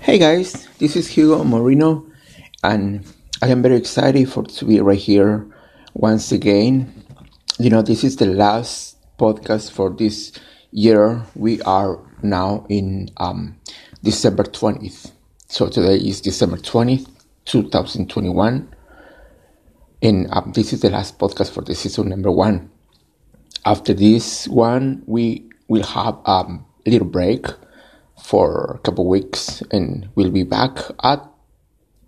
[0.00, 2.06] Hey guys, this is Hugo Moreno,
[2.62, 3.04] and
[3.42, 5.44] I am very excited for to be right here
[5.92, 7.04] once again.
[7.58, 10.32] You know, this is the last podcast for this
[10.70, 11.26] year.
[11.34, 13.58] We are now in um,
[14.02, 15.10] December 20th.
[15.48, 17.08] So today is December 20th,
[17.46, 18.72] 2021.
[20.00, 22.70] And um, this is the last podcast for the season number one.
[23.64, 27.46] After this one, we will have um, a little break
[28.22, 31.24] for a couple weeks and we'll be back at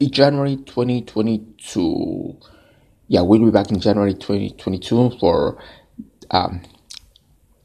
[0.00, 2.38] January 2022.
[3.08, 5.62] Yeah, we'll be back in January 2022 for
[6.30, 6.62] um,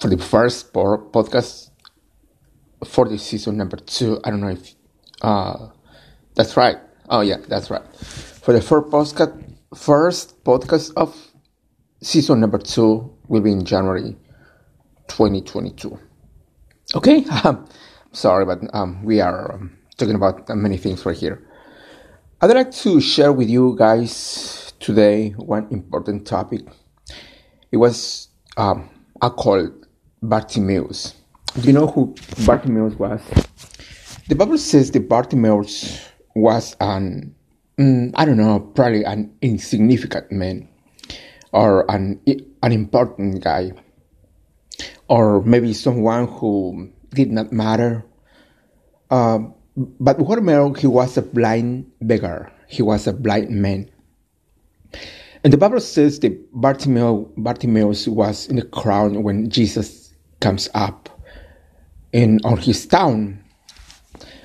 [0.00, 1.70] for the first podcast
[2.86, 4.20] for the season number two.
[4.24, 4.74] I don't know if
[5.22, 5.68] uh,
[6.34, 6.76] that's right.
[7.08, 7.84] Oh yeah, that's right.
[7.96, 11.16] For the first podcast, first podcast of
[12.02, 14.16] season number two will be in January
[15.08, 15.98] 2022.
[16.94, 17.24] Okay.
[18.12, 21.46] Sorry, but um, we are um, talking about many things right here.
[22.40, 26.62] I'd like to share with you guys today one important topic.
[27.70, 28.88] It was um,
[29.20, 29.86] I called
[30.22, 31.14] Bartimaeus.
[31.60, 32.14] Do you know who
[32.46, 33.20] Bartimaeus was?
[34.28, 37.34] The Bible says that Bartimaeus was an
[37.78, 40.68] mm, I don't know, probably an insignificant man
[41.52, 42.20] or an
[42.62, 43.72] an important guy
[45.08, 48.04] or maybe someone who did not matter.
[49.10, 49.38] Uh,
[49.76, 52.52] but Bartimaeus, he was a blind beggar.
[52.68, 53.90] He was a blind man.
[55.44, 61.08] And the Bible says that Bartimaeus, Bartimaeus was in the crowd when Jesus comes up
[62.12, 63.42] in on his town.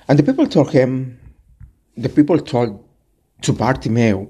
[0.07, 1.19] And the people told him,
[1.97, 2.83] the people told
[3.41, 4.27] to Bartimaeus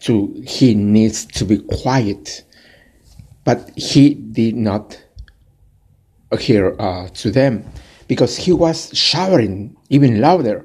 [0.00, 2.44] to he needs to be quiet.
[3.44, 5.03] But he did not
[6.36, 7.64] hear uh, to them
[8.08, 10.64] because he was shouting even louder.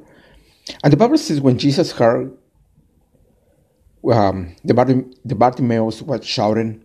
[0.84, 2.31] And the Bible says when Jesus heard
[4.11, 6.83] um, the, the Bartimaeus was shouting,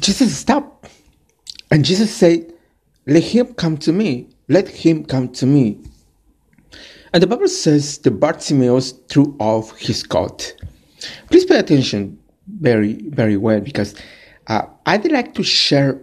[0.00, 0.88] Jesus stopped.
[1.70, 2.52] And Jesus said,
[3.06, 4.28] Let him come to me.
[4.48, 5.80] Let him come to me.
[7.12, 10.54] And the Bible says the Bartimaeus threw off his coat.
[11.30, 12.18] Please pay attention
[12.58, 13.94] very, very well because
[14.48, 16.00] uh, I'd like to share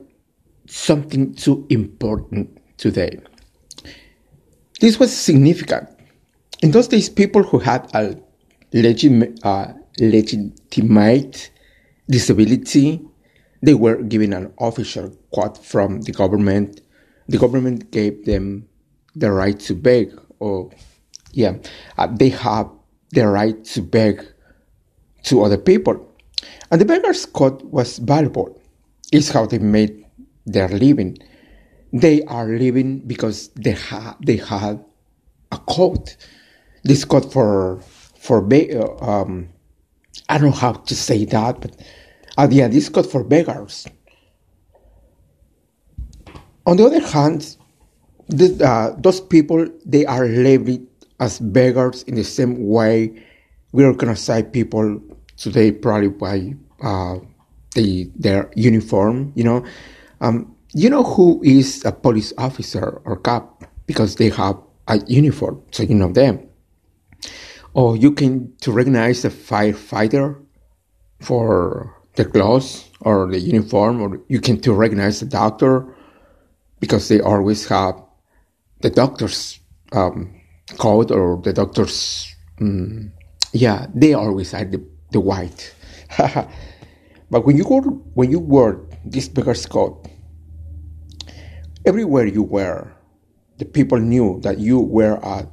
[0.71, 3.19] something too important today.
[4.79, 5.89] This was significant.
[6.61, 8.15] In those days, people who had a
[8.73, 11.51] legit, uh, legitimate
[12.09, 13.01] disability,
[13.61, 16.81] they were given an official quote from the government.
[17.27, 18.67] The government gave them
[19.15, 20.71] the right to beg, or
[21.33, 21.57] yeah,
[21.97, 22.69] uh, they have
[23.11, 24.25] the right to beg
[25.23, 26.07] to other people.
[26.71, 28.59] And the beggar's coat was valuable.
[29.11, 30.00] It's how they made
[30.51, 31.17] their living.
[31.93, 34.83] They are living because they have they have
[35.51, 36.15] a coat.
[36.83, 37.81] This coat for
[38.17, 39.49] for be- um,
[40.29, 41.75] I don't know how to say that, but
[42.37, 43.87] uh, yeah, this code for beggars.
[46.65, 47.57] On the other hand,
[48.63, 50.87] uh, those people they are labeled
[51.19, 53.11] as beggars in the same way
[53.71, 55.01] we recognize people
[55.37, 57.17] today probably by uh,
[57.75, 59.31] the their uniform.
[59.35, 59.65] You know,
[60.21, 65.61] um, you know who is a police officer or cop because they have a uniform,
[65.71, 66.47] so you know them.
[67.73, 70.41] Or you can to recognize a firefighter
[71.19, 75.93] for the clothes or the uniform, or you can to recognize the doctor
[76.79, 77.95] because they always have
[78.81, 79.59] the doctor's
[79.93, 80.33] um,
[80.77, 83.11] coat or the doctor's um,
[83.53, 85.73] yeah they always have the, the white
[87.31, 87.79] but when you go
[88.13, 88.39] when you
[89.03, 90.07] this beggar's coat
[91.85, 92.91] everywhere you were,
[93.57, 95.47] the people knew that you were at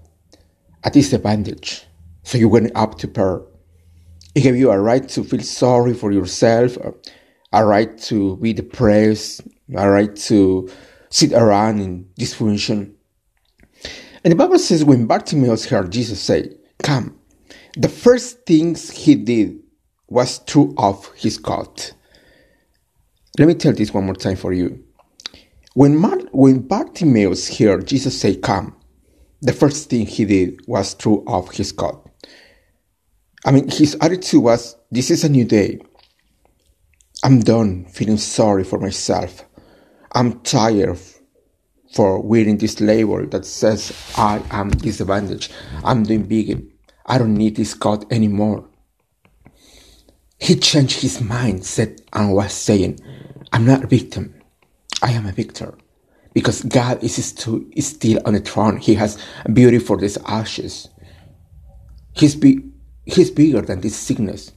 [0.85, 1.87] a disadvantage.
[2.25, 3.43] So you went up to per.
[4.35, 6.77] It gave you a right to feel sorry for yourself
[7.51, 9.41] a right to be depressed
[9.75, 10.69] a right to
[11.09, 12.93] sit around in dysfunction
[14.25, 16.51] and the Bible says when Bartimaeus heard Jesus say,
[16.83, 17.19] Come,
[17.77, 19.59] the first things he did
[20.09, 21.93] was threw off his coat.
[23.39, 24.85] Let me tell this one more time for you.
[25.75, 28.75] When, Mar- when Bartimaeus heard Jesus say, Come,
[29.41, 32.05] the first thing he did was threw off his coat.
[33.45, 35.81] I mean, his attitude was, This is a new day.
[37.23, 39.45] I'm done feeling sorry for myself.
[40.13, 40.99] I'm tired
[41.95, 45.53] for wearing this label that says I am disadvantaged.
[45.85, 46.73] I'm doing vegan.
[47.07, 48.68] I don't need this coat anymore.
[50.39, 53.01] He changed his mindset and was saying,
[53.53, 54.35] I'm not a victim.
[55.03, 55.77] I am a victor.
[56.33, 57.65] Because God is still,
[58.25, 58.77] on the throne.
[58.77, 59.19] He has
[59.53, 60.89] beauty for these ashes.
[62.15, 62.61] He's, be,
[63.07, 64.53] he's bigger than this sickness.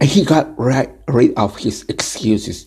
[0.00, 2.66] And he got right, rid of his excuses.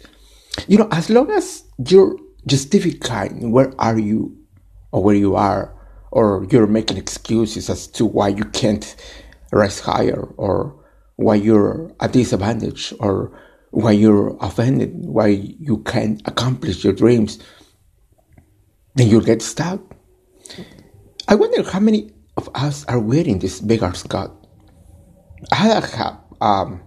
[0.68, 4.38] You know, as long as you're justifying where are you
[4.92, 5.74] or where you are,
[6.12, 8.96] or you're making excuses as to why you can't
[9.52, 10.76] rise higher, or
[11.18, 13.38] why you're at disadvantage, or
[13.72, 17.40] why you're offended, why you can't accomplish your dreams,
[18.96, 19.82] then you'll get stuck.
[21.28, 24.32] I wonder how many of us are wearing this beggar's cut.
[25.52, 26.82] I have, um,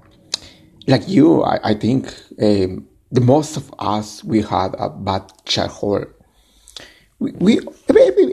[0.86, 6.12] like you, I, I think um, the most of us we had a bad childhood.
[7.18, 7.60] We, we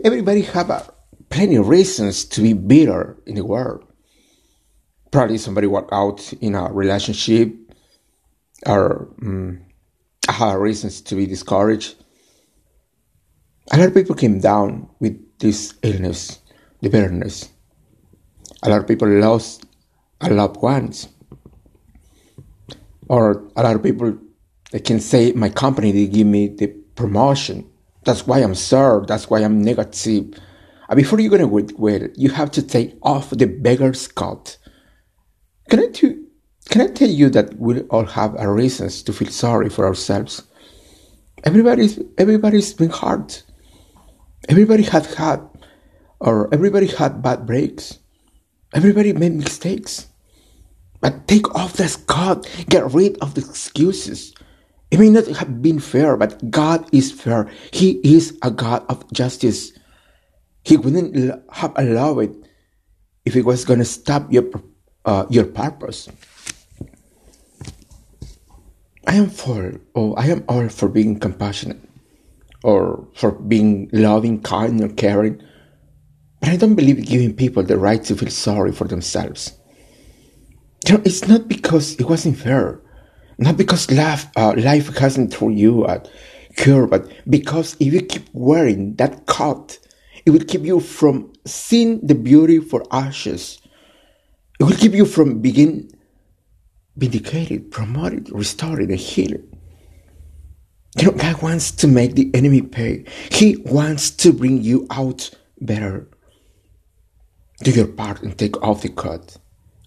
[0.05, 0.93] everybody have a,
[1.29, 3.83] plenty of reasons to be bitter in the world.
[5.11, 7.53] Probably somebody walked out in a relationship
[8.65, 9.61] or um,
[10.27, 11.95] had reasons to be discouraged.
[13.71, 16.39] A lot of people came down with this illness,
[16.81, 17.49] the bitterness.
[18.63, 19.65] A lot of people lost
[20.21, 21.07] a loved ones.
[23.09, 24.17] Or a lot of people
[24.71, 27.69] they can say my company they give me the promotion.
[28.03, 29.07] That's why I'm sad.
[29.07, 30.33] That's why I'm negative.
[30.89, 34.57] And before you're gonna quit, well, you have to take off the beggar's coat.
[35.69, 35.87] Can I
[36.69, 40.43] can I tell you that we all have our reasons to feel sorry for ourselves?
[41.43, 43.35] Everybody's everybody's been hard.
[44.49, 45.41] Everybody had had,
[46.19, 47.99] or everybody had bad breaks.
[48.73, 50.07] Everybody made mistakes.
[51.01, 52.47] But take off the coat.
[52.69, 54.33] Get rid of the excuses.
[54.89, 57.49] It may not have been fair, but God is fair.
[57.71, 59.73] He is a God of justice.
[60.63, 61.15] He wouldn't
[61.51, 62.35] have allowed it
[63.25, 64.43] if it was going to stop your
[65.07, 66.09] uh, your purpose.
[69.07, 71.79] I am for, oh, I am all for being compassionate,
[72.61, 75.41] or for being loving, kind, or caring.
[76.41, 79.57] But I don't believe giving people the right to feel sorry for themselves.
[80.85, 82.81] You know, it's not because it wasn't fair.
[83.39, 86.03] Not because life, uh, life hasn't thrown you a
[86.57, 89.79] cure, but because if you keep wearing that coat,
[90.25, 93.61] it will keep you from seeing the beauty for ashes.
[94.59, 95.91] It will keep you from being
[96.95, 99.43] vindicated, promoted, restored, and healed.
[100.97, 103.05] You know, God wants to make the enemy pay.
[103.31, 105.29] He wants to bring you out
[105.61, 106.07] better.
[107.59, 109.37] Do your part and take off the cut,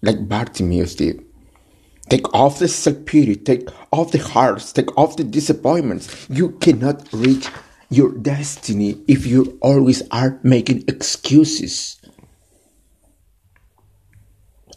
[0.01, 1.25] like Bartimaeus did.
[2.09, 6.27] Take off the self pity, take off the hearts, take off the disappointments.
[6.29, 7.47] You cannot reach
[7.89, 12.00] your destiny if you always are making excuses.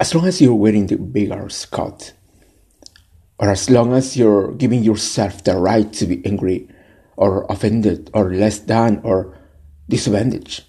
[0.01, 2.13] As long as you're wearing the bigger skirt,
[3.39, 6.69] or as long as you're giving yourself the right to be angry,
[7.17, 9.37] or offended, or less than, or
[9.89, 10.65] disadvantaged,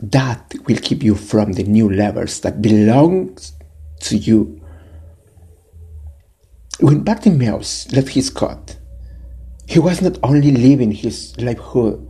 [0.00, 3.38] that will keep you from the new levels that belong
[4.00, 4.60] to you
[6.80, 8.76] when Bartimaeus left his cot,
[9.66, 12.06] he was not only living his livelihood,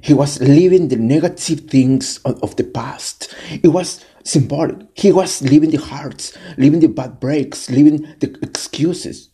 [0.00, 3.34] he was living the negative things of the past.
[3.62, 4.76] It was symbolic.
[4.94, 9.30] He was leaving the hearts, leaving the bad breaks, leaving the excuses.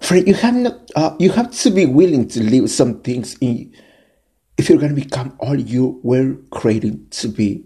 [0.00, 0.90] Friend, you have not.
[0.94, 3.74] Uh, you have to be willing to leave some things in,
[4.58, 7.64] if you're going to become all you were created to be.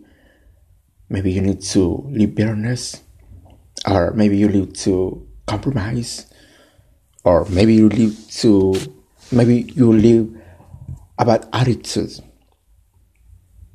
[1.10, 3.02] Maybe you need to leave bitterness,
[3.86, 6.26] or maybe you need to compromise
[7.24, 8.74] or maybe you live to
[9.32, 10.28] maybe you live
[11.18, 12.20] about attitudes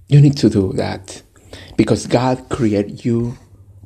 [0.08, 1.22] you need to do that
[1.78, 3.38] because god created you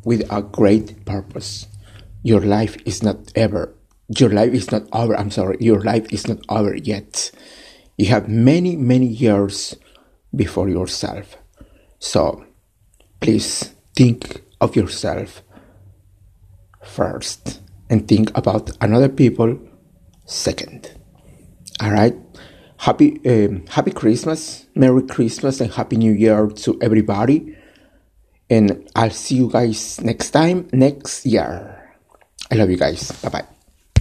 [0.03, 1.67] with a great purpose
[2.23, 3.73] your life is not ever
[4.17, 7.31] your life is not over i'm sorry your life is not over yet
[7.97, 9.75] you have many many years
[10.35, 11.37] before yourself
[11.99, 12.45] so
[13.19, 15.41] please think of yourself
[16.83, 19.59] first and think about another people
[20.25, 20.91] second.
[21.81, 22.15] All right.
[22.77, 27.55] Happy um, Happy Christmas, Merry Christmas, and Happy New Year to everybody.
[28.49, 31.95] And I'll see you guys next time next year.
[32.51, 33.11] I love you guys.
[33.21, 33.56] Bye bye.